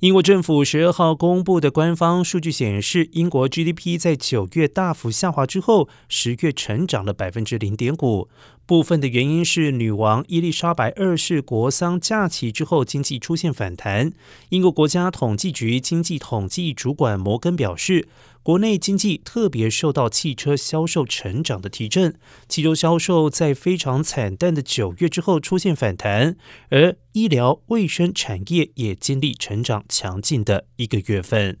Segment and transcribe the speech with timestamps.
[0.00, 8.28] 英国政府十二号公布的官方数据显示，英国 GDP 在九月大幅下滑之后，十月成长了百分之零点五。
[8.66, 14.12] 部分的原因是女王伊丽莎白二世国丧假期之后，经济出现反弹。
[14.48, 18.08] 英国国家统计局经济统计主管摩根表示，
[18.44, 22.14] 国内经济特别受到汽车销售成长的提振，
[22.46, 26.36] 汽车销售在非常惨淡的九月之后出现反弹，
[26.68, 31.56] 而医疗卫生产业也经历成长强劲的一个月份。